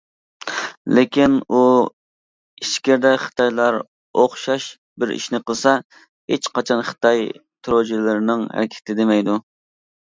لېكىن 0.99 1.35
ئۇ 1.57 1.59
ئىچكىرىدە 1.75 3.11
خىتايلار 3.25 3.79
ئوخشاش 4.23 4.71
بىر 5.05 5.15
ئىشنى 5.19 5.43
قىلسا، 5.51 5.77
ھېچقاچان 6.35 6.83
خىتاي 6.91 7.25
تېررورچىلىرىنىڭ 7.43 8.49
ھەرىكىتى، 8.59 9.01
دېمەيدۇ. 9.05 9.41